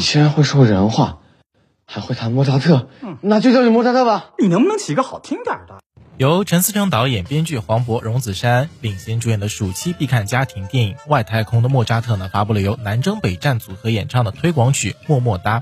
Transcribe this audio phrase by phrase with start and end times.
[0.00, 1.18] 你竟然会说人话，
[1.84, 2.88] 还会弹莫扎特，
[3.20, 4.30] 那就叫你莫扎特吧。
[4.38, 5.82] 你能不能起个好听点的？
[6.16, 15.60] 由陈思诚导演、编剧黄渤、荣梓杉领衔主演的暑期必看家庭电影《外太空的莫扎特》呢，发布了由南征北战组合演唱的推广曲《么么哒》，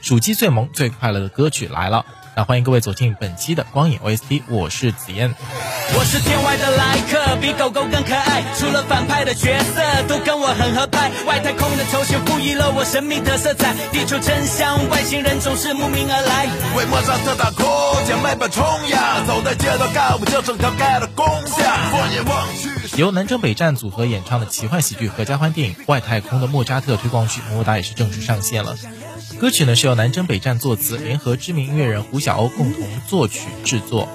[0.00, 2.06] 暑期最萌最快乐的歌曲来了。
[2.40, 5.34] 那欢迎各位走进本期的光影 OST，我是紫嫣。
[5.92, 8.42] 我是天外的来客，比狗狗更可爱。
[8.56, 13.74] 除了反派的角色都跟我很合拍，外太空的球鞋赋予了我神秘的色彩。
[13.92, 16.46] 地球真相，外星人总是慕名而来。
[16.78, 19.22] 为莫扎特打 call，将麦克冲呀！
[19.26, 21.76] 走在街道干部就整条街的攻下。
[21.92, 28.78] 放眼望去，由南征北战组合演唱的奇幻喜剧合家欢电影《外太空的莫扎特》推广曲《么么哒》也是正式上线了。
[29.40, 34.06] 歌曲呢是由南征北战作词，联合知名音乐人胡小欧共同作曲制作，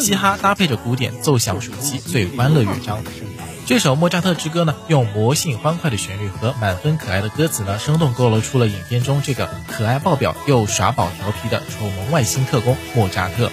[0.00, 2.98] 嘻哈搭配着古典奏响暑期最欢乐乐章。
[3.64, 13.52] 这首《莫扎特之歌》呢，用魔性欢快的旋律和满分可爱的歌词呢，生动勾勒出了影片中这个可爱爆表又耍宝调皮的丑萌外星特工莫扎特。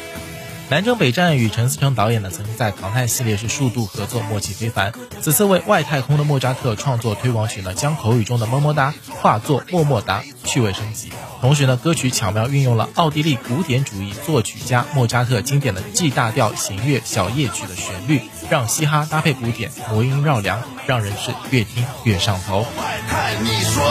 [0.69, 4.93] 南征北战与陈思诚导演呢，曾经在《唐探》系列是数度合作，默契非凡。
[5.19, 11.11] 此次为外太空的莫扎特创作推广曲呢，将口语中的么么哒化作么么哒，趣味升级。
[11.41, 22.59] 同时呢，歌曲巧妙运用了奥地利古典主义作曲家莫扎特经典的 G 大调弦乐小夜曲的旋律，让嘻哈搭配古典，魔音绕梁，让人是越听越上头。
[22.59, 23.83] 外太你说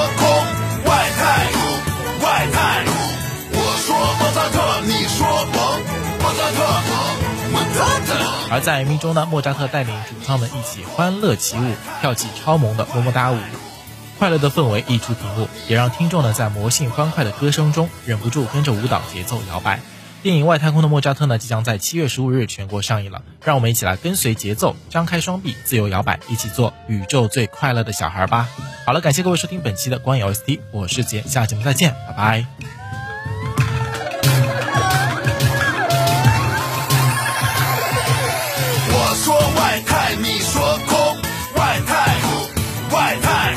[8.51, 13.39] 而在 MV 中呢，莫扎特带领主唱们一起欢乐起舞，跳起超萌的么么哒舞，
[14.19, 19.81] 快乐的氛围溢出屏幕，也让听众呢在魔性欢快的歌声中忍不住跟着舞蹈节奏摇摆。
[20.21, 28.49] 电影《外太空的莫扎特》呢，即将在七月十五日全国上映了，让我们一起来跟随节奏，张开双臂，自由摇摆，一起做宇宙最快乐的小孩吧！
[28.85, 32.78] 好了，感谢各位收听本期的光影 OST，我是杰，下节目再见，拜拜。
[39.11, 41.17] 我说外太，你说空，
[41.57, 42.31] 外太空，
[42.91, 43.55] 外太。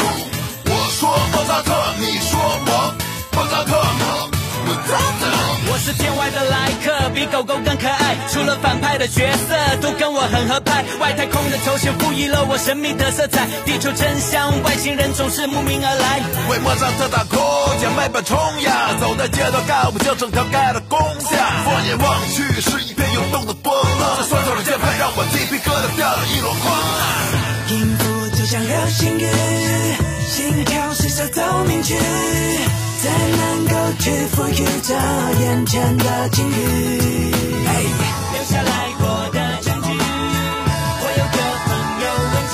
[0.63, 2.93] 我说莫扎特，你说我，
[3.33, 4.31] 莫扎特萌，
[4.65, 5.27] 莫扎特。
[5.69, 8.15] 我是天外的来客，比狗狗更可爱。
[8.31, 13.45] 除了反派的角色都跟我很合拍，外太空的球鞋赋予了我神秘的色彩。
[13.65, 16.21] 地球真相，外星人总是慕名而来。
[16.49, 18.95] 为莫扎特打 call，将麦克冲呀！
[19.01, 21.35] 走在街道干部就整条街的攻下。
[21.65, 22.80] 放眼望去，是
[29.01, 29.25] 就像流星雨，
[30.29, 31.95] 心跳是首奏鸣曲，
[33.01, 34.93] 才能够去赋予这
[35.43, 36.51] 眼前的境遇。
[38.31, 39.89] 留下来过的证据。
[41.01, 41.69] 我有个朋
[42.03, 42.53] 友问起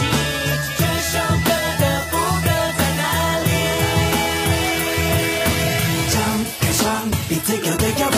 [0.77, 0.81] 这
[1.11, 1.49] 首歌
[1.81, 2.15] 的副
[2.45, 2.47] 歌
[2.77, 3.03] 在哪
[3.43, 3.47] 里？
[6.13, 6.15] 张
[6.61, 6.81] 开双
[7.27, 8.15] 臂，自由的摇摆，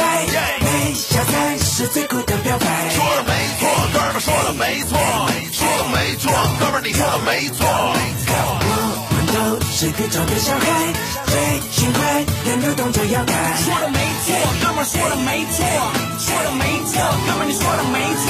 [0.61, 2.65] 微笑才是最酷的表白。
[2.91, 4.93] 说的没错，哥们儿说的没错，
[5.51, 7.65] 说的没错，哥们儿你说的没错。
[9.79, 10.91] 我们都是宇宙的小孩，
[11.31, 11.39] 最
[11.71, 13.31] 轻快的扭动着摇摆。
[13.63, 15.63] 说的没错，哥们说的没错，
[16.19, 18.27] 说的没错，哥们你说的没错。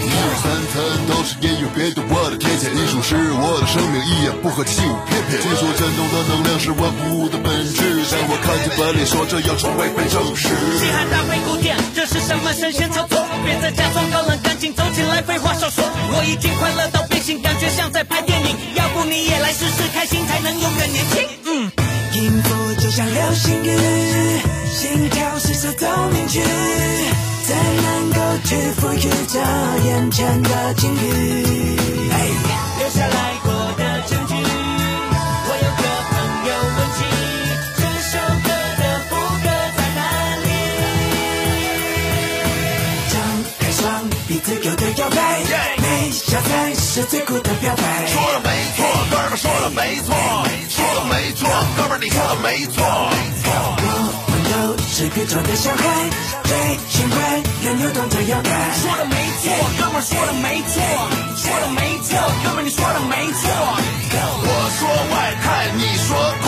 [0.00, 0.74] 一日三餐
[1.04, 2.72] 都是音乐，别对我的天线。
[2.72, 5.36] 艺术是我的生命，一言不合就起舞翩翩。
[5.36, 10.48] 听说震动的能量是万物的本质，但我看见本领，说这要成为被证实。
[10.80, 13.20] 嘻哈搭配古典，这是什么神仙操作？
[13.44, 15.84] 别再假装高冷，赶紧走进来，废话少说。
[16.16, 18.22] 我已经快乐到变形，感觉像在拍
[26.36, 26.42] 奏鸣曲，
[27.44, 27.48] 才
[27.82, 28.96] 能够去赋予
[29.28, 29.38] 这
[29.86, 30.98] 眼前的境遇。
[32.78, 34.34] 留下来过的证据。
[34.34, 36.14] 我有个朋
[36.46, 36.98] 友问起
[37.76, 38.12] 这首
[38.44, 38.48] 歌
[38.78, 39.10] 的副
[39.42, 39.44] 歌
[39.76, 40.00] 在哪
[40.44, 40.46] 里？
[43.12, 43.14] 张
[43.58, 43.80] 开双
[44.28, 45.16] 臂，自由的摇摆，
[45.82, 47.82] 微笑才是最酷的表白。
[48.06, 48.78] 说的没错，
[49.10, 50.14] 哥们儿说的没错，
[50.68, 52.76] 说的没错，哥们儿你说的没错。
[54.96, 56.08] 是宇宙的小孩，
[56.44, 56.56] 最，
[56.88, 57.18] 幸怪
[57.66, 58.50] 有牛顿的腰杆。
[58.80, 60.80] 说的没错，哥们说的没错，
[61.36, 63.42] 说的没错，哥们你说的没错。
[64.40, 66.45] 我说外太，你说。